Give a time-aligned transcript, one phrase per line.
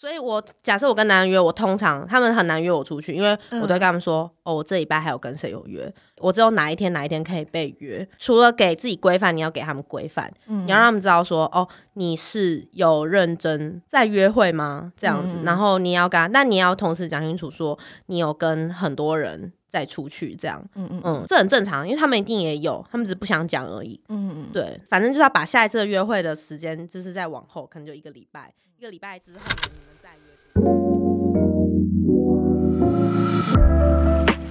[0.00, 8.08] 所以我假设我跟男人约，我通常他们很难约我出去，因为我都会跟他们说，哦，我这礼拜还有跟谁有约，我只有哪一天哪一天可以被约。
[8.18, 14.90] 除了给自己规范，你要给他们规范，你要让他们知道说，哦，你是有认真在约会吗？
[14.96, 24.00] 这样子，然后你要跟，但你要同时讲清楚说，你有跟很多人再出去，这样，嗯嗯嗯，这很正常，因为他们一定也有，他们只是不想讲而已。
[24.08, 29.40] 嗯嗯，对，反正就是要把下一次的约会的时间，就是在往后，可能就一个礼拜，一个礼拜之后。
[29.44, 30.32] 我们再约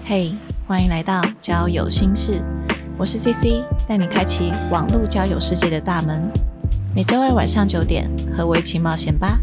[0.06, 0.36] 嘿，
[0.68, 2.40] 欢迎来到交友心事，
[2.96, 6.32] 我是 CC，带你开启网络交友世界的大门。
[6.94, 9.40] 每周二晚上九点，和我一起冒险吧。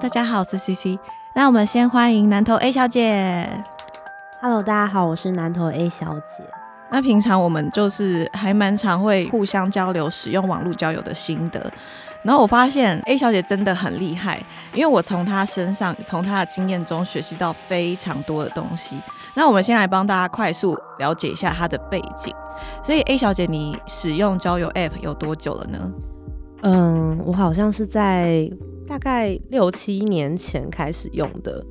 [0.00, 0.98] 大家好，我是 CC。
[1.34, 3.46] 那我们先欢迎南投 A 小姐。
[4.40, 6.42] Hello，大家好，我是南投 A 小姐。
[6.90, 11.70] 那平常我们就是还蛮常会互相交流使用网络交友的心得。
[12.22, 18.96] 然后我发现 A 小姐真的很厉害，因为我从她身上，从她的经验中学习到非常多的东西。
[19.34, 22.34] 那我们先来帮大家快速了解一下她的背景。
[22.82, 25.78] 所以 A 小姐，你使用交友 App 有多久了呢？
[26.62, 28.50] 嗯，我好像是在。
[28.90, 31.64] 大概六七年前开始用的，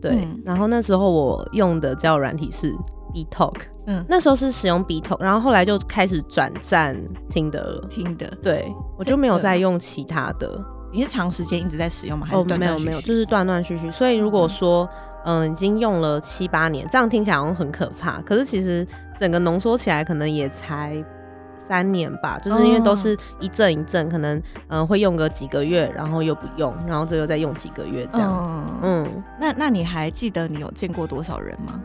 [0.00, 2.74] 对，然后那时候我用的交友软体是
[3.12, 3.56] B Talk，
[3.86, 6.96] 嗯，那时候是使用 B Talk，然后后来就开始转战
[7.28, 10.58] 听的了听的，对我就没有再用其他的。
[10.90, 12.26] 你是长时间一直在使用吗？
[12.26, 12.84] 还是断断续续？
[12.86, 13.90] 没有没有，就是断断续续。
[13.90, 14.88] 所以如果说
[15.26, 18.86] 嗯已经用了七八年，这样听起来好像很可怕，可是其实
[19.18, 21.04] 整个浓缩起来可能也才。
[21.72, 28.52] 三年吧，就是因为都是一阵一阵，可能嗯会用个几个月，然后又不用，然后这又再用几个月这样子。
[28.82, 31.80] 嗯，那那你还记得你有见过多少人吗？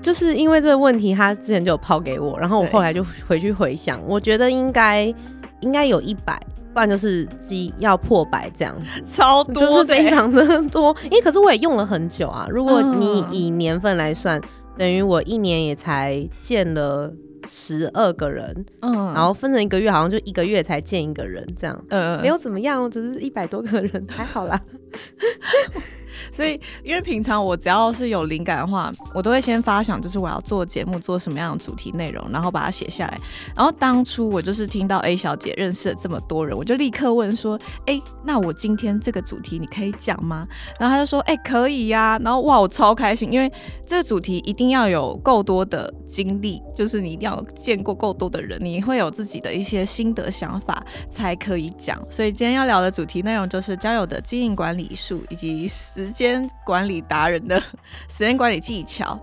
[0.00, 5.12] 就是因为这个问题，他之前就有抛给我，然后我后来就回去回想，我觉得应该
[5.58, 6.40] 应该有一百，
[6.72, 10.94] 不然就是几要破百这样子，超多，就是非常的多。
[11.06, 14.40] 因为可是我也用了很久啊，如果你以年份来算，
[14.78, 17.12] 等于我一年也才见了。
[17.46, 24.60] 十二个人，嗯，然后分成一个月，好像就一个月才见一个人，这样，嗯，没有怎么样，只是一百多个人，还好啦。
[26.32, 33.18] 所以，因为平常我只要是有灵感的话，我都会先发想，就是我要做节目，做什么样的主题内容，然后把它写下来。
[33.54, 40.46] 然后当初我就是听到 A 小姐认识了这么多人，我就立刻问说：“哎，那我今天这个主题你可以讲吗？”
[40.78, 43.50] 然后他就说：“哎，可以呀。”然后哇，我超开心，因为
[43.86, 51.98] 这个主题一定要有够多的经历，就是你一定要见过够多的人，你会有自己的一些心得想法才可以讲。
[52.08, 56.09] 所以今天要聊的主题内容就是交友的经营管理术以及时。
[56.10, 57.56] 时间管理达人的
[58.10, 59.16] 时间管理技巧，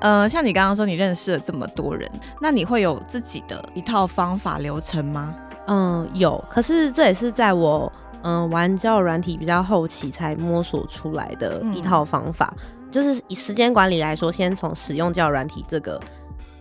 [0.00, 5.32] 呃，像你刚刚说你认识了这么多人，那你会有自己的一套方法流程吗？
[5.68, 7.90] 嗯，有，可是这也是在我
[8.24, 12.52] 嗯玩交友软体比较后期才摸索出来的一套方法。
[12.90, 16.00] 就是以时间管理来说，先从使用交友软体这个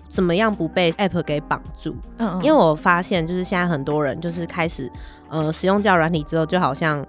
[0.08, 1.96] 怎么样不被 App 给绑住。
[2.20, 4.92] 嗯，因为我发现就是现在很多人就是开始
[5.30, 7.04] 呃使用交友软体之后，就好像。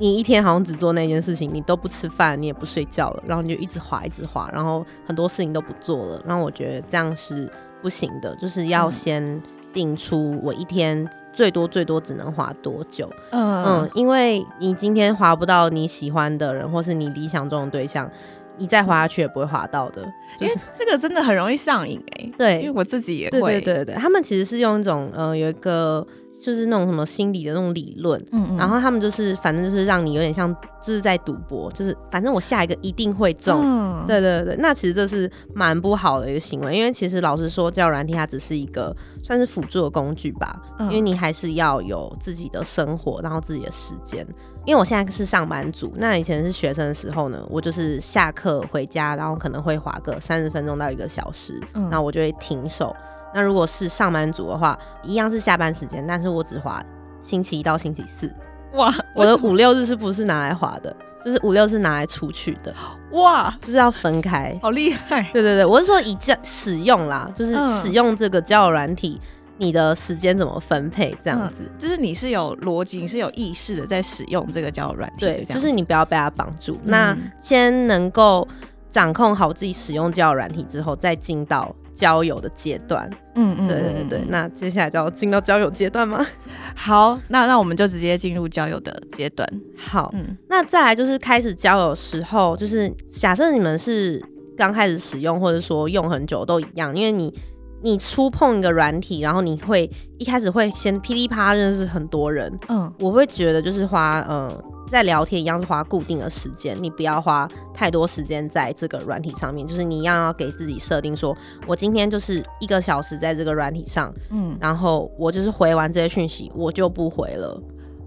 [0.00, 6.22] 你一天好像只做那件事情，你都不吃饭，你也不睡觉了，然后你就一直滑，一直滑，然后很多事情都不做了。
[6.26, 7.48] 然后我觉得这样是
[7.82, 9.40] 不行的，就是要先
[9.74, 13.10] 定出我一天最多最多只能滑多久。
[13.30, 18.10] 嗯嗯，因为你今天滑不到你喜欢的人，或是你理想中的对象，
[18.56, 20.02] 你再滑下去也不会滑到的。
[20.38, 22.32] 就是这个真的很容易上瘾哎。
[22.38, 23.38] 对，因为我自己也会。
[23.38, 26.06] 对对对对，他们其实是用一种呃有一个。
[26.42, 44.26] 就是那种什么心理的那种理论，嗯然后他们就是反正就是让你有点像就是在赌博，就是反正我下一个一定会中，对对对，那其实这是蛮不好的一个行为，因为其实老实说，教软体它只是一个算是辅助的工具吧，因为你还是要有自己的生活，然后自己的时间。
[44.66, 51.58] 因为我现在是上班族，那以前是学生的时候呢，我就是下课回家，然后可能会划个三十分钟到一个小时，
[51.90, 52.94] 那我就会停手。
[53.34, 56.82] 那如果是上班族的话，一样是下班时间，但是我只划
[57.20, 58.32] 星期一到星期四。
[58.72, 60.94] 哇，我的五六日是不是拿来划的？
[61.24, 62.74] 就是五六是拿来出去的。
[63.12, 65.22] 哇，就是要分开，好厉害！
[65.32, 69.20] 对对对，我是说以这使用啦，就是使用这个交友软体，
[69.58, 71.16] 你的时间怎么分配？
[71.20, 75.26] 这样子，就是你是有逻辑，你是有意识的在使用这个交友软体。
[75.26, 76.78] 对，就是你不要被它绑住。
[76.84, 78.46] 那先能够。
[78.90, 83.08] 掌控好自己使用交友软体之后，再进到交友的阶段。
[83.34, 84.24] 嗯嗯，对对对。
[84.28, 86.26] 那接下来就要进到交友阶段吗？
[86.74, 89.46] 好，那那我们就直接进入交友的阶段。
[89.76, 94.20] 好，嗯，那再来就是开始交友时候，就是假设你们是
[94.56, 97.32] 刚开始使用，或者说用很久都一样，因为你。
[97.82, 104.52] 你触碰一个软体，然后你会一开始会先噼里啪啦认识很多人，嗯，我会觉得就是花，呃，
[104.86, 111.34] 在聊天一样是花固定的时间，你不要花太多时间在这个软体上面，就是你一样要给自己设定说，
[111.66, 117.62] 我今天就是一个小时在这个软体上，嗯，然后我就是回完这些讯息，我就不回了，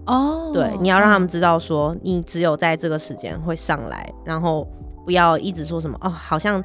[0.06, 4.64] 哦，对，你要让他们知道说，你只有在这个时间会上来，然后
[5.04, 6.62] 不要一直说什么哦，好像。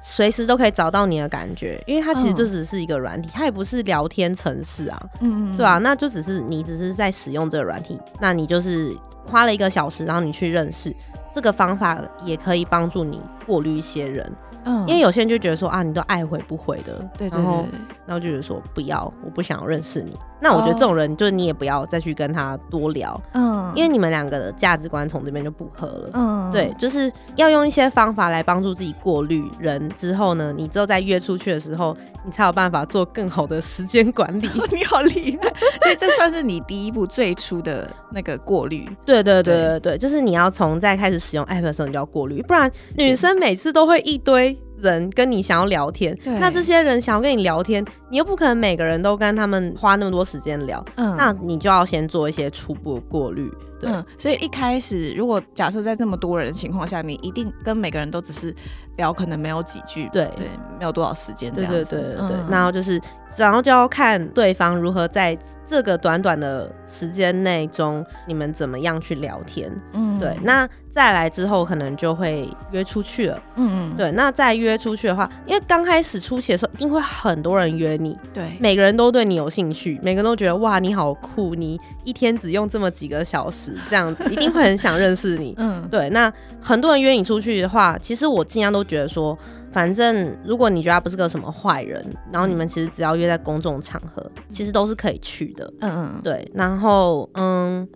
[0.00, 8.96] 随时都可以找到你的感觉，因为它其实就只是一个软体，它也不是聊天城市啊，嗯嗯，对啊，那就只是你只是在使用这个软体，那你就是
[9.26, 10.94] 花了一个小时，然后你去认识，
[11.34, 14.30] 这个方法也可以帮助你过滤一些人。
[14.68, 17.66] 嗯，因为有些人就觉得说啊，你都爱回不回的，对，然后
[18.06, 20.14] 然后就觉得说不要，我不想要认识你。
[20.40, 34.48] 那我觉得这种人，就是你也不要再去跟他多聊，嗯，因为你们两个的价值观从这边就不合了，嗯，对，就是要用一些方法来帮助自己过滤人之后呢，你之后再约出去的时候，你才有办法做更好的时间管理。
[34.70, 38.88] 你好厉害， 所以这算是你第一步最初的那个过滤。
[39.04, 44.56] 对对对对对，就是你要从在开始使用 app 的时候你就要过滤，不然女生每次都会一堆。
[44.80, 53.52] 人跟你想要聊天，那这些人想要跟你聊天，你又不可能每个人都跟他们花那么多时间聊，嗯，那你就要先做一些初步的过滤。
[53.82, 58.52] 嗯，所以一开始如果假设在这么多人的情况下，你一定跟每个人都只是
[58.96, 60.28] 聊，可能没有几句，对。
[60.36, 60.48] 对，
[60.78, 63.00] 没有多少时间，对对对对对，然后就是，
[63.36, 83.76] 然后就要看对方如何在这个短短的时间内中，你们怎么样去聊天，嗯，对，那再来之后可能就会约出去了，嗯嗯，对，那再约出去的话，因为刚开始初期的时候，一定会很多人约你，对，每个人都对你有兴趣，每个人都觉得哇你好酷，你一天只用这么几个小时。
[83.88, 86.08] 这样子 一定会很想认识你，嗯，对。
[86.10, 89.36] 那很多人约你出去的话，其实我尽量都觉得说，
[89.72, 96.50] 反正如果你觉得他不是个什么坏人，然后你们其实只要约在公众场合，其实都是可以去的，嗯嗯，对。
[96.54, 97.86] 然后，嗯，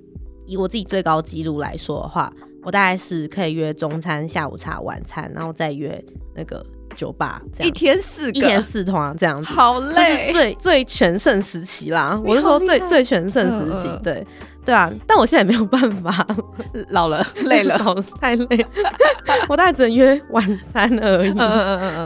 [0.47, 6.03] 以我自己最高纪录来说的话，我大概是可以约中餐、下午茶、晚餐，然后再约
[6.35, 6.65] 那个。
[6.93, 12.21] 酒吧一天四一天四团这样子，好累，就是最最全盛时期啦。
[12.25, 14.27] 我是说最最全盛时期，对。
[14.65, 14.89] 对啊。
[15.09, 16.25] 但我现在没有办法，
[16.91, 17.77] 老了累 了，
[18.21, 18.67] 太累，
[19.49, 21.33] 我大概只能约晚餐而已。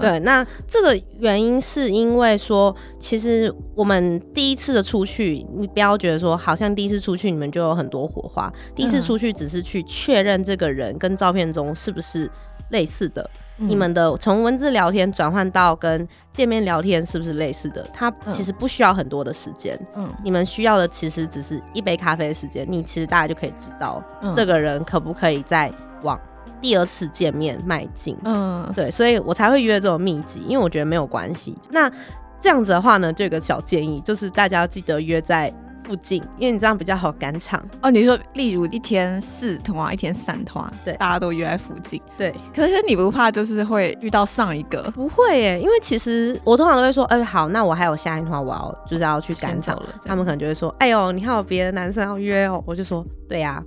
[0.01, 8.51] 对，那这个原因是因为说，其实我们第一次的出去，你不要觉得说，好像第一次出去你们就有很多火花。
[8.75, 12.31] 第一次出去只是去确认这个人跟照片中是不是
[12.71, 13.29] 类似的。
[13.57, 17.89] 你们的从文字聊天转换到跟见面聊天是不是类似的？
[17.93, 19.79] 它其实不需要很多的时间。
[19.95, 22.67] 嗯，你们需要的其实只是一杯咖啡的时间。
[22.69, 24.03] 你其实大家就可以知道
[24.35, 25.73] 这个人可不可以再
[26.03, 26.21] 往
[26.61, 28.17] 第二次见面迈进。
[28.25, 31.57] 嗯，对，所以我才会约这种密集，因为我觉得没有关系。
[31.71, 31.91] 那
[32.39, 35.53] 这样子的话呢，就有个小建议，就是大家要记得约在。
[35.87, 37.91] 附近，因为你这样比较好赶场哦。
[37.91, 42.01] 你说，例如一天四通啊，一天三通啊，对，大家都约在附近。
[42.19, 44.91] 对，可是你不怕就是会遇到上一个？
[44.91, 49.87] 不会耶，因为其实我通常都会说，哎，好，那我还有下一团，我要就是要去赶场了。
[50.05, 52.63] 他们可能就会说，哎呦，你还有别的男生要约哦？
[52.67, 53.63] 我就说，对呀。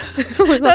[0.38, 0.68] 我说，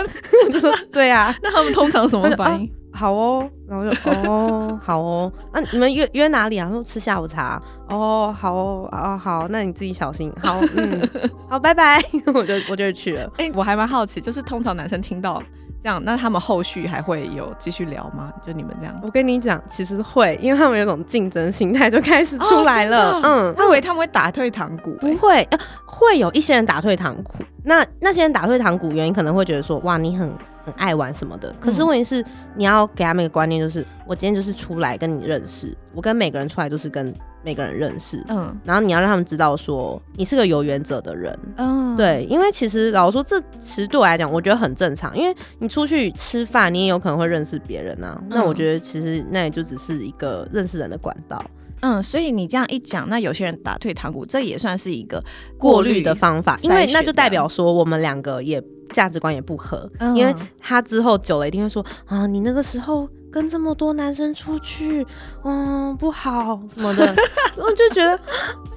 [0.46, 1.36] 我就说，对呀。
[1.42, 2.72] 那他们通常什么反应？
[2.96, 3.92] 好哦，然后就
[4.32, 6.70] 哦，好哦，那你们约约哪里啊？
[6.72, 11.10] 说吃下午茶哦，好哦，哦好，那你自己小心，好，嗯，
[11.50, 12.02] 好，拜拜，
[12.34, 13.30] 我就我就去了。
[13.38, 15.44] 哎，我还蛮好奇，就是通常男生听到
[15.84, 18.32] 这样，那他们后续还会有继续聊吗？
[18.46, 18.98] 就你们这样？
[19.04, 23.20] 我跟你讲，其实会，因为他们有种竞争心态就开始出来了。
[23.24, 25.48] 嗯，我以为他们会打退堂鼓，不会，
[25.86, 27.34] 会有一些人打退堂鼓。
[27.64, 30.32] 那那些人打退堂鼓原因可能会觉得说，哇，你很。
[30.66, 51.40] 很爱玩什么的，可是问题是你要给他们一个观念，就是我今天就是出来跟你认识，我跟每个人出来都是跟每个人认识，嗯，然后你要让他们知道说你是个有原则的人，嗯，对，因为其实老实说，这其实对我来讲，我觉得很正常，因为你出去吃饭，你也有可能会认识别人啊，那我觉得其实那也就只是一个认识人的管道，
[51.82, 55.24] 嗯，所以你这样一讲，那有些人打退堂鼓，这也算是一个
[55.60, 58.60] 过滤的方法，因为那就代表说我们两个也。
[58.96, 65.06] 价值观也不合，因为他之后久了一定会说啊，你那个时候跟这么多男生出去，
[65.44, 67.14] 嗯，不好什么的，
[67.58, 68.18] 我就觉得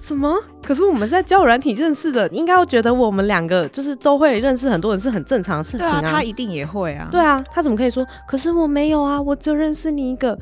[0.03, 0.37] 什么？
[0.65, 6.03] 可是我们在交友软体认识的，应该会觉得我们两个就是都会认识很多人是很正常的事情啊。
[6.03, 7.07] 他一定也会啊。
[7.13, 8.05] 对啊，他怎么可以说？
[8.27, 10.37] 可是我没有啊，我只认识你一个。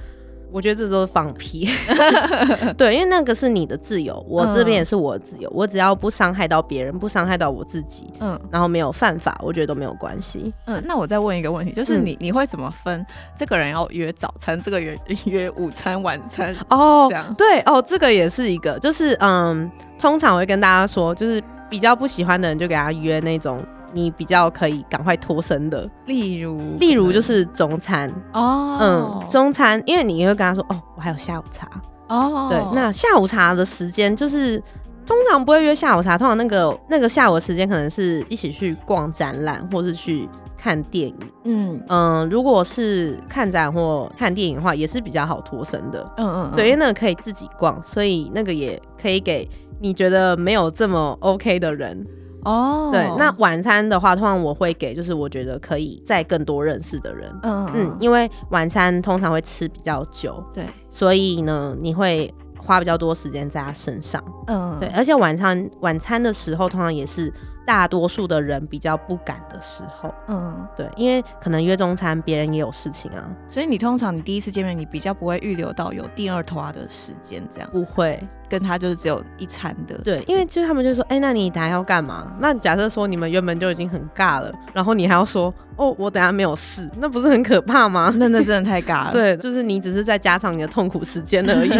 [0.52, 1.68] 我觉得这都是放屁。
[2.78, 10.52] 对，因为那个是你的自由，我这边也是我的自由，我只要不伤害到别人，不伤害到我自己，嗯，然后没有犯法，我觉得都没有关系。
[10.66, 13.04] 嗯，那我再问一个问题，就是你你会怎么分
[13.36, 16.54] 这个人要约早餐，这个人约午餐、晚餐？
[16.68, 23.62] 哦，这样对哦，这个也是一个，就是嗯，通常我会跟大家说，就是比较不喜欢的人就给他约那种。
[23.96, 28.12] 你比较可以赶快脱身的，例如，例如就是中餐。
[28.34, 31.66] 哦，嗯，中餐，因为你会跟他说，哦，我还有下午茶。
[32.08, 34.62] 哦，对，那下午茶的时间就是
[35.06, 41.82] 通常不会约下午茶，通常那个那个下午的时间可能是一起去逛展览，或是去看电影，嗯。
[41.88, 49.48] 嗯，如果是看展或看电影的话，也是比较好脱身的，嗯嗯，对，因为那个可以自己逛，所以那个也可以给
[49.80, 52.06] 你觉得没有这么 OK 的人。
[52.46, 67.32] 哦，对，那晚餐的话，通常我会给，就是我觉得可以再更多认识的人，嗯嗯，因为晚餐通常会吃比较久，对，所以呢，你会花比较多时间在他身上，嗯，对，而且晚餐晚餐的时候，通常也是。
[67.66, 82.32] 大多数的人比较不敢的时候，嗯，对，因为可能约中餐，别人也有事情啊，所以你通常你第一次见面，你比较不会预留到有第二拖的时间，这样不会跟他就是只有一餐的，对，因为就是他们就说，哎，那你等下要干嘛？
[82.38, 85.52] 那假设说你们原本就已经很尬了，然后你还要说。
[85.76, 88.12] 哦，我等下没有事，那不是很可怕吗？
[88.18, 89.12] 那那真的太尬了。
[89.12, 91.70] 对，就是你只是在加长你的痛苦时间而已。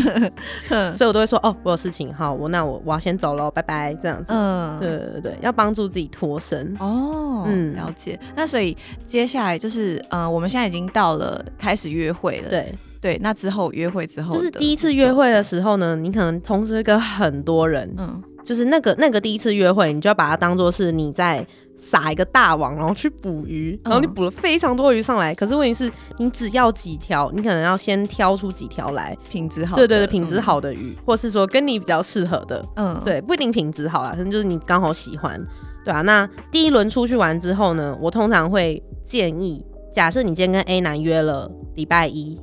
[0.97, 4.33] 所以我都会说，哦，我有事情，好，我那我我要先走了，拜拜，这样子。
[4.33, 6.77] 嗯，对对对，要帮助自己脱身。
[6.79, 8.19] 哦，嗯，了解。
[8.35, 8.77] 那所以
[9.07, 12.49] 接下来就是，嗯，我们现在已经到了开始约会了。
[12.51, 21.47] 对对，那之后约会之后，就是第一次约会的时候呢，你可能同时会跟很多人，嗯，就是那个那个第一次约会，你就要把它当做是你在。
[21.79, 25.35] 撒一个大网，然后去捕鱼，然后你捕了非常多鱼上来。
[25.35, 29.77] 可是问题是，你只要几条，你可能要先挑出几条来品质好。
[29.77, 35.39] 对对对，品质好的鱼，或是说跟你比较适合的，嗯，对，不一定品质好啦，可能就是你刚好喜欢，
[35.85, 36.01] 对啊。
[36.01, 39.63] 那第一轮出去玩之后呢，我通常会建议，
[39.93, 42.41] 假设你今天跟 A 男约了礼拜一，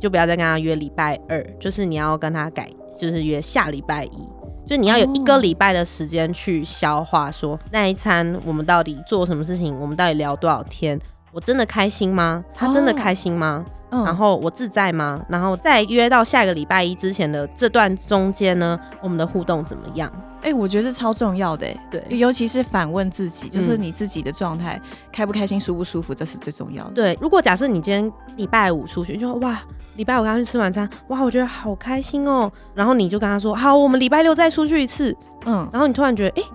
[0.00, 4.26] 你就不要再跟他约礼拜二，就是你要跟他改，就是约下礼拜一。
[4.66, 10.98] 就你要有一个礼拜的时间去消化，说那一餐我们到底做什么事情，我们到底聊多少天，
[11.32, 12.42] 我真的开心吗？
[12.54, 13.62] 他真的开心吗？
[13.90, 15.22] 然后我自在吗？
[15.28, 20.10] 然后再约到下个礼拜一之前的这段中间呢，我们的互动怎么样？
[20.40, 24.80] 哎，我觉得超重要的，对，尤其是反问自己，就是你自己的状态
[25.12, 26.92] 开不开心、舒不舒服，这是最重要的。
[26.92, 29.60] 对，如果假设你今天礼拜五出去，就哇。
[30.00, 32.50] 礼拜五跟他去吃晚餐，哇，我觉得好开心哦。
[32.74, 35.14] 然后你就跟他说，好，我们礼拜六再出去一次。
[35.44, 36.46] 嗯，然后你突然觉得，哎，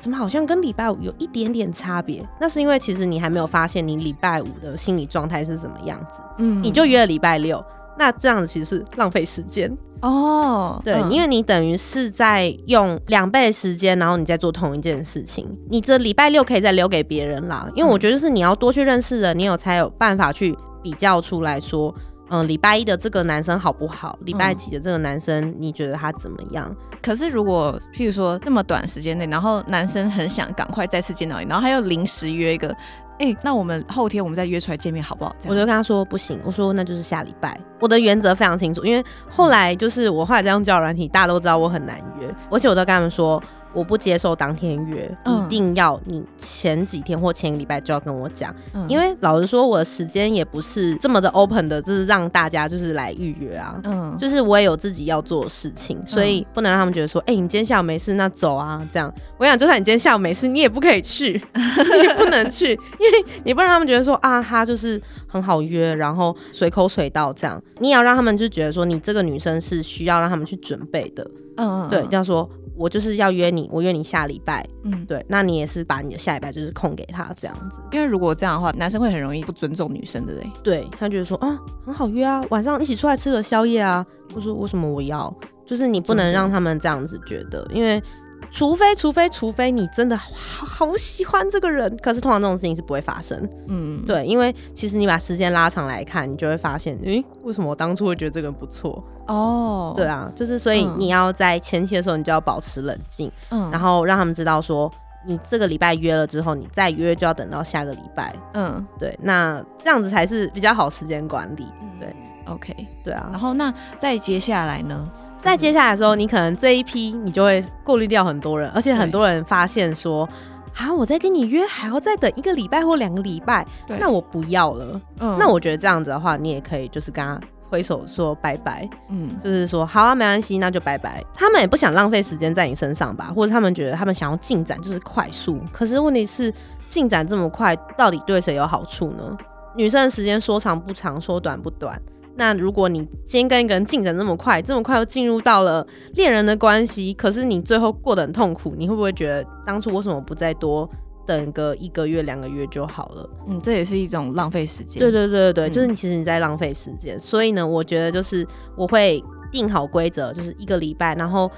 [0.00, 2.26] 怎么好像跟礼拜五有一点点差别？
[2.40, 6.22] 那是因为其实你还没有发现你礼拜五的心理状态是什么样子。
[6.38, 7.62] 嗯，你就约了礼拜六，
[7.98, 9.70] 那这样子其实是浪费时间
[10.00, 10.80] 哦。
[10.82, 15.46] 对，因为你等于是在用两倍时间，然后你在做同一件事情。
[15.68, 21.94] 你这礼拜六可以再留给别人啦，因为我觉得是你要多去认识人，你有才有办法去比较出来说。
[22.30, 24.18] 嗯，礼拜一的这个男生好不好？
[24.22, 26.74] 礼拜几的这个男生，你觉得他怎么样？
[27.02, 32.74] 可是如果譬如说这么短时间内，然后男生很想赶快再次见到你，然后他又临时约一个，
[33.18, 35.36] 哎，那我们后天我们再约出来见面好不好？
[35.44, 37.60] 我就跟他说不行，我说那就是下礼拜。
[37.78, 43.42] 我的原则非常清楚，因为后来就是我后来在用交友软体，大家都知道我很难约，而且我都跟他们说。
[43.74, 48.54] 我不接受当天约，一定要你前几天或前个礼拜就要跟我讲，
[48.88, 59.12] 因为老实说，我的时间也不是这么的 open 的，就是让大家就是来预约啊，嗯，就是我也有自己要做的事情，所以不能让他们觉得说，哎，你今天下午没事，那走啊，这样。
[59.38, 72.48] 我想，就算你今天下午没事，你也不可以去， 你不能去，因为你不让他们觉得说啊，他就是很好约，然后随口随到这样，你也要让他们就觉得说，你这个女生是需要让他们去准备的，嗯，对，这样说。
[72.76, 80.88] 我就是要约你，我约你下礼拜，嗯，对，那你也是把你的下礼拜就是空给他这样子，因为如果这样的话，男生会很容易不尊重女生的嘞，对？
[80.98, 84.04] 他觉得说啊很好约啊，晚上一起出来吃个宵夜啊，
[84.34, 88.02] 我说为什么我要，就是你不能让他们这样子觉得，因为。
[88.50, 93.48] 除非，除非，除非你真的好好喜欢这个人，可是通常这种事情是不会发生。
[93.68, 99.02] 嗯，对，因为其实你把时间拉长来看，你就会发现，诶，为什么我当初会觉得这个人不错？
[99.26, 104.90] 哦，对啊，就是所以你要在前期的时候，你就要保持冷静，嗯，然后让他们知道说，
[105.26, 108.34] 你这个礼拜约了之后，你再约就要等到下个礼拜。
[108.52, 111.66] 嗯，对，那这样子才是比较好时间管理。
[111.98, 112.14] 对
[112.46, 115.08] ，OK，对啊，然后那再接下来呢？
[115.40, 120.26] 在接下来的时候，你可能这一批你就会过滤掉很多人，而且很多人发现说，
[120.74, 125.00] 啊，我在跟你约还要再等一个礼拜或两个礼拜，那我不要了。
[125.20, 131.24] 嗯，那我觉得这样子的话，你也可以就是跟他挥手说拜拜，嗯，就是说好啊，没关系，那就拜拜。
[131.34, 135.58] 他们也不想浪费时间在你身上吧，或者他们觉得他们想要进展就是快速。
[135.72, 136.52] 可是问题是，
[136.88, 139.36] 进展这么快，到底对谁有好处呢？
[139.76, 142.00] 女生的时间说长不长，说短不短。
[142.36, 150.88] 那如果你今天跟一个人进展这么快，这么快又进入到了恋人的关系，可是你最后过得很痛苦，你会不会觉得当初为什么不再多？
[151.26, 155.00] 等个一个月两个月就好了，嗯，这也是一种浪费时间。
[155.00, 157.18] 对对对对对，就是你其实你在浪费时间。
[157.18, 161.50] 所以呢，我觉得就是我会定好规则，就是一个礼拜，然后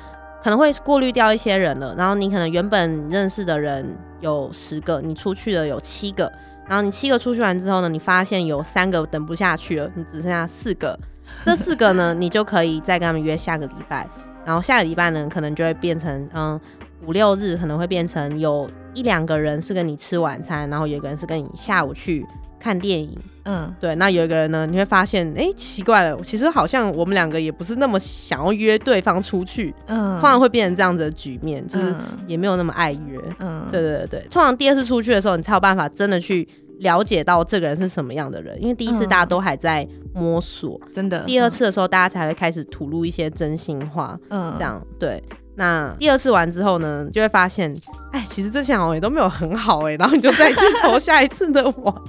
[0.43, 1.95] 可能会过滤掉一些人了。
[1.97, 6.31] 然后你可能原本认识的人有十个，你出去的有七个，
[6.69, 10.99] 然后你七个出去完之后呢，你发现有三个等不下去了，你只剩下四个，
[11.45, 14.09] 这四个呢，你就可以再跟他们约下个礼拜。
[14.45, 16.61] 然后下个礼拜呢，可能就会变成嗯。
[17.07, 22.27] 五六日可能会变成有一两个人是跟你吃晚餐，然后有一个人是跟你下午去
[22.59, 23.17] 看电影。
[23.45, 23.95] 嗯，对。
[23.95, 29.73] 那有一个人呢，你会发现，哎，奇怪了，其实好像我们两个也不是那么想要约对方出去。
[29.87, 31.95] 嗯，通常会变成这样子的局面，就是
[32.27, 33.21] 也没有那么爱约。
[33.39, 34.27] 嗯，对对对对。
[34.31, 36.49] 通常第二次出去的时候，你才有办法真的去
[36.79, 41.21] 了解到这个人是什么样的人，因为第一次大家都还在摸索，真的。
[41.21, 44.19] 第二次的时候，大家才会开始吐露一些真心话。
[44.31, 45.23] 嗯，这样对。
[45.57, 47.75] 那第二次完之后呢，就会发现，
[48.13, 52.03] 哎，其实这些好像也都没有很好哎，然后你就再去投下一次的网，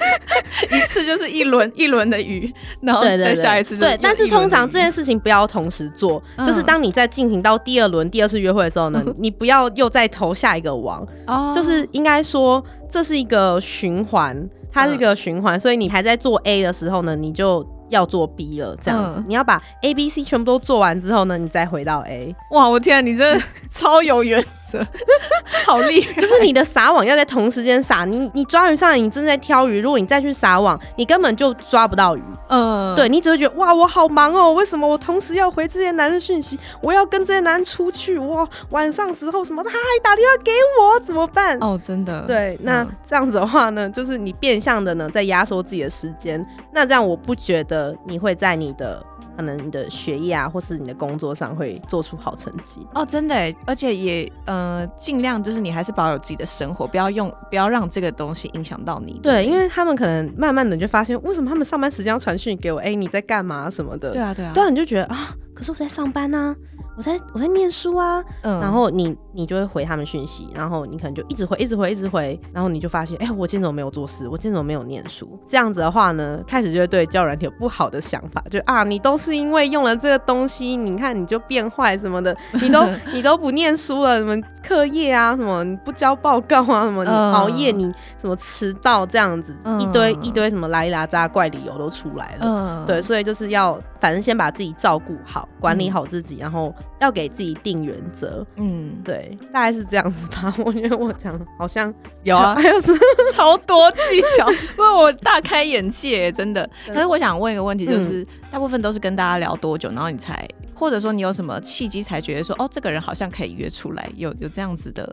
[0.70, 3.76] 一次就是一轮 一轮的鱼，然后再下一次。
[3.76, 11.06] 对，但是通常这件事情不要同时做，就是当你在进行到第二轮第二次约会的时候呢，你不要又再投下一个网，
[11.54, 17.66] 就是应该说这是一个循环，它是一个循环，所以你还在做 A 的时候呢，你就。
[17.94, 22.34] 要做 B 了，这样子，你要把 A、B、C 全部都做完之后呢，你再回到 A。
[22.50, 23.38] 哇，我天，你这
[23.70, 24.84] 超有原则，
[25.64, 26.20] 好厉害！
[26.20, 32.22] 就是你的撒网要在同时间撒，你你抓鱼上来，你正在挑鱼，如果你再去撒网，你根本就抓不到鱼。
[32.48, 41.58] 嗯，对你只会觉得哇，我好忙哦，为什么我同时要回这些男人讯息，我要跟这些男人出去，哇，晚上时候什么他还打电话给我，怎么办？
[41.60, 42.22] 哦，真的。
[42.26, 47.83] 对，那这样子的话呢，就是你变相的呢在压缩自己的时间，那这样我不觉得。
[48.06, 49.04] 你会在你的
[49.36, 59.18] 可能你的学业啊，或是你的工作上会做出好成绩哦，真的，而且也呃尽量就是你还是保有自己的生活，不要用不要让这个东西影响到你。
[59.22, 62.78] 对，因为他们可能慢慢的就发现，为什么他们上班时间要传讯给我？
[62.78, 64.12] 哎，你在干嘛什么的？
[64.12, 66.54] 对啊，对啊，对啊，你就觉得啊，可是我在上班呢。
[66.96, 74.28] 我在我在念书啊，然后你你就会回他们讯息，然后你可能就一直回一直回一直回，然后你就发现，哎，我今天怎么没有做事？
[74.28, 75.38] 我今天怎么没有念书？
[75.46, 92.84] 这样子的话呢，开始就会对交友软体有不好的想法，就啊，你都是因为用了这个东西，你看你就变坏什么的，你都 你都不念书了，什么课业啊，什么你不交报告啊，什么你熬夜，你什么迟到这样子，一堆一堆什么拉一拉渣怪理由都出来了。
[92.86, 96.72] 对，所以就是要反正先把自己照顾好，管理好自己，然后。
[97.00, 100.54] 要给自己定原则，嗯，对，大概是这样子吧。
[100.64, 101.92] 我觉得我讲好像
[102.22, 102.98] 有啊，还有什么？
[103.32, 106.68] 超多技巧，因为我大开眼界，真的。
[106.86, 115.08] 可是我想问一个问题，就是大部分都是跟大家聊多久，然后你才，或者说你有什么契机才觉得说，哦，这个人好像可以约出来，有有这样子的。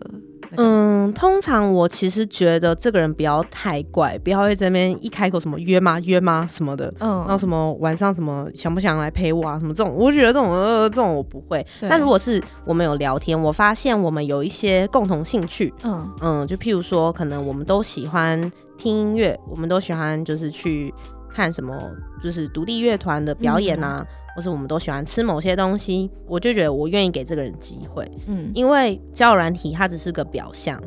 [0.58, 11.66] 嗯，通常我其实觉得这个人不要太怪，不要会在那边一开口什么约吗约吗什么的，嗯，然后什么晚上什么想不想来陪我啊什么这种，我觉得这种呃这种我不会。
[11.82, 20.94] 但如果是我们有聊天，我发现我们有一些共同兴趣，嗯嗯，就譬如说可能我们都喜欢听音乐，我们都喜欢就是去
[21.30, 21.74] 看什么
[22.22, 24.06] 就是独立乐团的表演啊。
[24.36, 30.82] 或是我们都喜欢吃某些东西，我就觉得我愿意给这个人机会，嗯，因为交友软体它只是个表象，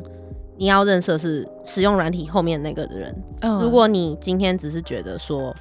[0.57, 3.15] 你要认识是使用软体后面那个人。
[3.41, 5.55] 嗯，如果你今天只是觉得说，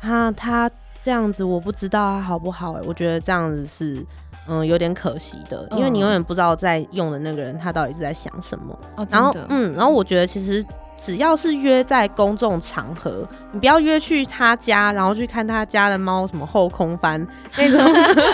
[0.00, 0.70] 啊，他
[1.02, 4.04] 这样子我不知道他好不好，哎，我觉得这样子是
[4.46, 8.78] 嗯有点可惜的，因为你永远不知道在用的那个人他到底是在想什么。
[8.96, 10.64] 哦，然后嗯，然后我觉得其实。
[10.96, 17.26] 只要是约在公众场合，你不要约去他家，然后去看他家的猫什么后空翻
[17.56, 17.80] 那种，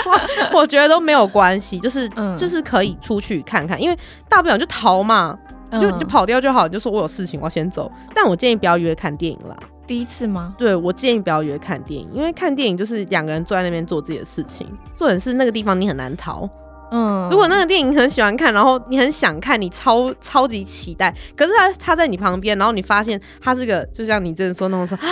[0.52, 5.38] 我觉得都没有关系，就是就是可以出去看看，因为大不了就逃嘛，
[5.80, 7.90] 就就跑掉就好，就说我有事情我要先走。
[8.14, 9.56] 但我建议不要约看电影啦。
[9.86, 10.54] 第一次吗？
[10.56, 16.48] 对，我建议不要约看电影，因为看电影就是两个人坐在那边做自己的事情，重点是那个地方你很难逃。
[16.90, 24.98] 嗯，如果那个电影很喜欢看，然后你很想看，你超超级期待，可是他他在你旁边，然后你发现他是个，就像你之前说那种说。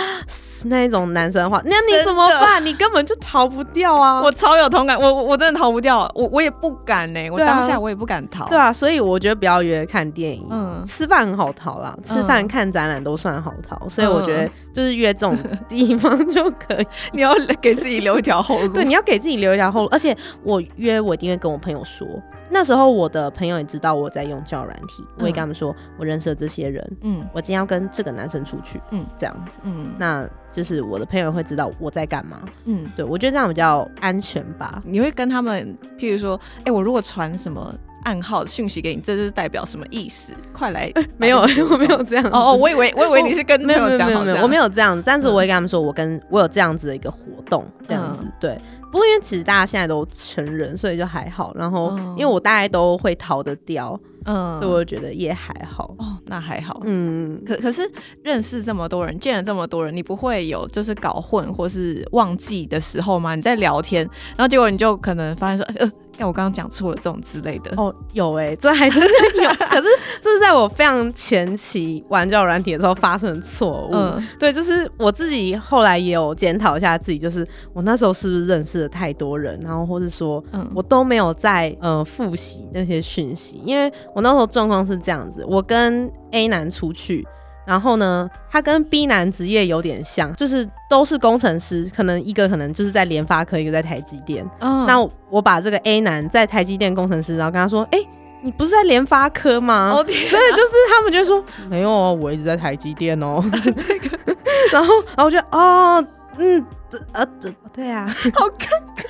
[0.65, 2.65] 那一种男生的话，那你怎么办？
[2.65, 4.21] 你根本就逃不掉啊！
[4.21, 8.45] 我超有同感，我我真的逃不掉，我我也不敢呢，我当下我也不敢逃。
[8.49, 15.37] 对啊，所以我觉得不要约看电影，嗯，吃饭很好逃啦，吃饭看展览都算好逃，所以我觉得就是约这种
[15.69, 16.85] 地方就可以。
[17.13, 20.13] 你要给自己留一条后路，对，你要给自己留一条后路，而且
[20.43, 22.07] 我约我一定会跟我朋友说。
[22.49, 34.81] 那时候我的朋友也知道我在用交友软体，我也跟他们说我认识了这些人，嗯，我今天要跟这个男生出去，嗯，这样子，嗯，那就是我的朋友会知道我在干嘛，嗯，对我觉得这样比较安全吧。
[34.85, 40.33] 你会跟他们，譬如说，哎，我如果传什么暗号讯息给你，这是代表什么意思？
[40.53, 41.39] 快来，没有，
[41.71, 42.25] 我没有这样。
[42.27, 48.59] 哦哦，我以为我以为你是跟没有讲，没有没有，我没有这样，但是我会跟他们说我跟我有这样子的一个活动，这样子，对。
[48.91, 51.53] 不过因为其实大家现在都成人，所以就还好。
[51.55, 55.93] 然后因为我大概都会逃得掉，嗯，所以我觉得也还好。
[55.99, 56.81] 哦，那还好。
[56.85, 57.87] 嗯，可可是
[58.23, 63.35] 认识这么多人，见了这么多人，你不会有就是搞混或是忘记的时候吗？
[63.35, 64.03] 你在聊天，
[64.35, 65.91] 然后结果你就可能发现说，呃。
[66.19, 69.49] 像我刚刚讲错了这种之类的哦，有哎，这还真的有。
[69.69, 69.87] 可是
[70.19, 73.91] 这是在我非常前期玩交友软体的时候发生的错误。
[73.93, 87.25] 嗯，对，就是我自己后来也有检讨一下自己，就是我那时候是不是认识了太多人，然后或是说，嗯，我都没有在呃复习那些讯息，因为我那时候状况是这样子，我跟 A 男出去。
[87.69, 94.43] 然后呢，他跟 B 男职业有点像，就是都是工程师，可能一个可能就是在联发科，一个在台积电。
[94.59, 97.99] 那我把这个 A 男在台积电工程师，然后跟他说：“哎，
[98.41, 104.35] 你不是在联发科吗？”对，就是他们就说：“没有哦，我一直在台积电哦。” 这个，
[104.71, 106.03] 然后，然后我就哦，
[106.39, 106.65] 嗯。
[107.11, 109.05] 呃，对对啊，好看看，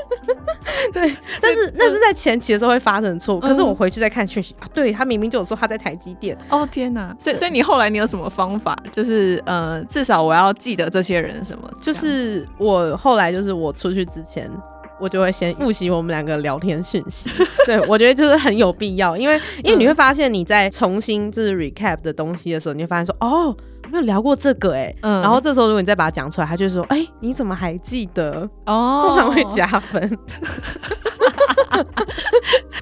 [0.93, 3.39] 对， 但是那是在前期的时候会发生错误。
[3.39, 6.37] 可是我回去再看讯息啊，对他明明就有说他在台积电。
[6.49, 7.15] 哦天哪！
[7.19, 8.77] 所以所以你后来你有什么方法？
[8.91, 11.69] 就是呃，至少我要记得这些人什么？
[11.81, 14.49] 就是我后来就是我出去之前，
[14.99, 17.29] 我就会先复习我们两个聊天讯息。
[17.65, 23.55] 对我觉得就是很有必要，因为因为你会发现你在重新就是 recap 的东西的时候，你会发现说哦。
[23.89, 30.17] 没有聊过这个哎，然后这时候如果你再把它讲出来，他就说：“哎，你怎么还记得？”哦，通常会加分。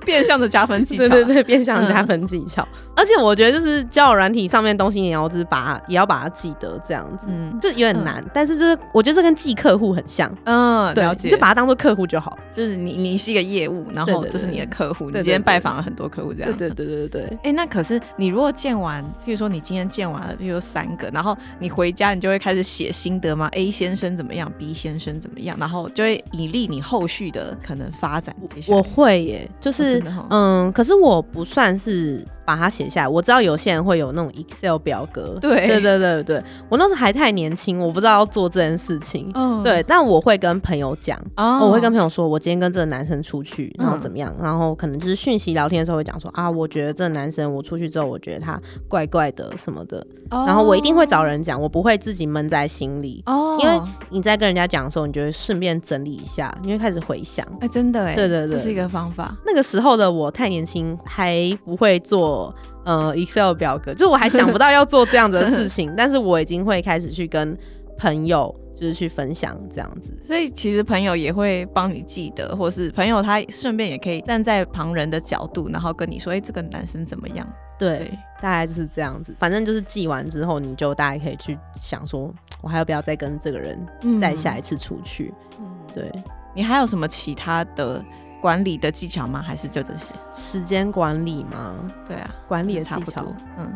[0.06, 2.66] 变相的加分技巧，对对对，变相的加分技巧。
[2.96, 8.24] 而且我觉得就是交友软体上面东西，你要就是把也要把它记得这样子，嗯，就有点难。
[8.34, 12.40] 但是就是我觉得这跟记客户很像，嗯，了解，就把它当做客户就好。
[12.52, 16.56] 就是你你是一个业务，然后这是你的客户，你今天拜访了很多客户，这样。
[16.56, 17.38] 对对对对对。
[17.44, 25.58] 哎，那可是你如果见完，譬如说你今天见完了，譬如三个，然后你回家你就会开始写心得吗？A 先生怎么样？B 先生怎么样？
[25.58, 28.36] 然后就会以利你后续的可能发展。
[28.68, 32.26] 我会耶，就是嗯，可是我不算是。
[32.48, 35.68] 把它写下来，我知道有些人会有那种 Excel 表格，对。
[35.68, 48.58] 对对对对，我那时候还太年轻，我不知道要做这件事情，嗯，对，但我会跟朋友讲，我会跟朋友说，我今天跟这个男生出去，然后怎么样，然后可能就是讯息聊天的时候会讲说啊，我觉得这个男生我出去之后，我觉得他
[48.88, 59.36] 怪怪的什么的，然后我一定会找人讲，我不会自己闷在心里，哦，因为你在跟人家讲的时候，你就会顺便整理一下，你会开始回想，哎，真的哎，对对对，这是一个方法。
[59.46, 62.37] 那个时候的我太年轻，还不会做。
[62.86, 67.58] 呃，Excel 表格，就我还想不到要做这样子的事情， 但是我已经会开始去跟
[67.98, 70.18] 朋友，就是去分享这样子。
[70.24, 77.48] 所以其实朋友也会帮你记得，或是朋友他顺便也可以站在旁人的角度，然后跟你说，哎，这个男生怎么样？
[77.80, 79.36] 对，大概就是这样子。
[79.38, 83.80] 反正就是记完之后，你就大概可以去想说，我还要不要再跟这个人
[84.20, 85.34] 再下一次出去？
[85.60, 86.12] 嗯，对
[86.56, 88.04] 你还有什么其他的？
[88.48, 89.42] 管理的技巧吗？
[89.46, 91.76] 还是就这些时间管理吗？
[92.08, 93.26] 对啊，管理的技巧。
[93.58, 93.74] 嗯，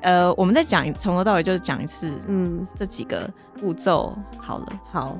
[0.00, 4.66] 呃，我们再讲从头到尾就是讲一次，嗯，这几个步骤好了。
[4.90, 5.18] 好，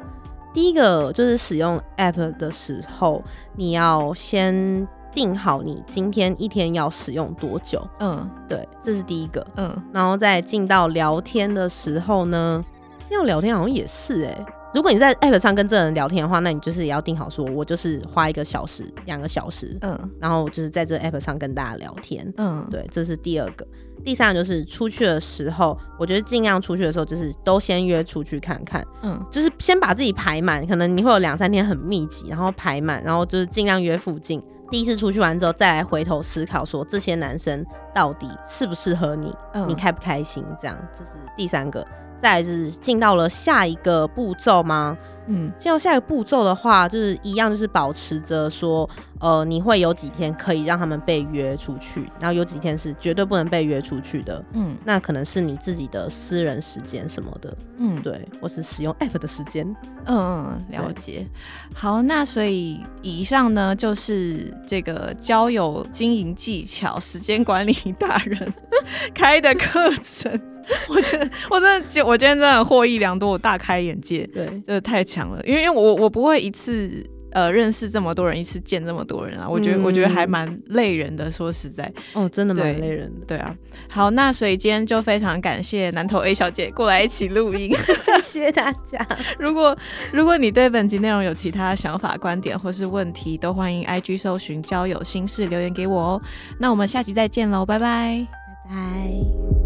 [0.54, 3.22] 第一个就是使用 App 的时候，
[3.54, 7.86] 你要先定好你今天一天要使用多久。
[8.00, 9.46] 嗯，对，这是第一个。
[9.56, 12.64] 嗯，然后再进到聊天的时候呢，
[13.04, 14.46] 进到聊天好像也是哎。
[14.74, 23.66] 如果你在 App 上跟这人聊天的话，那你就是也要定好，说我就是花一个小时、两个小时，嗯，然后就是在这 App 上跟大家聊天，嗯，对，这是第二个。
[24.04, 34.42] 第三个就是出去的时候，我觉得尽量出去的时候就是都先约出去看看，嗯，就是先把自己排满，可能你会有两三天很密集，然后排满，然后就是尽量约附近。
[34.70, 39.34] 第一次出去完之后，再来回头思考说这些男生到底适不适合你，
[39.66, 40.44] 你开不开心？
[40.60, 41.86] 这样这是第三个。
[42.18, 44.96] 再是进到了下一个步骤吗？
[45.28, 54.44] 嗯，进到下一个步骤的话，就是一样，就是保持着说，呃，你会有几天可以让他们被约出去，然后有几天是绝对不能被约出去的。
[54.52, 57.56] 嗯，那可能是你自己的私人时间什么的。
[57.78, 59.66] 嗯，对，或是使用 app 的时间。
[60.04, 61.26] 嗯，了解。
[61.74, 68.54] 好，那所以以上呢，就是这个交友经营技巧、时间管理大人
[69.12, 70.40] 开的课程。
[70.88, 74.26] 我觉得我真的，我今天真的获益良多，我大开眼界。
[74.32, 75.40] 对，真的太强了。
[75.44, 79.48] 因为因为我我不会一次呃认识这么多人，一次见这么多人啊。
[79.48, 81.90] 我觉得我觉得还蛮累人的，说实在。
[82.14, 83.20] 哦，真的蛮累人的。
[83.26, 83.54] 对啊。
[83.88, 89.06] 好，那所以今天就非常感谢南投 A 小姐过来一起录音， 谢谢大家。
[89.38, 89.76] 如果
[90.12, 96.22] 如果你对本集内容有其他想法、观点或是问题，都欢迎 IG 搜寻交友心事留言给我哦。
[96.58, 98.26] 那我们下集再见喽，拜拜，
[98.64, 99.65] 拜拜。